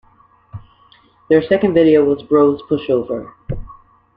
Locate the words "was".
2.03-2.23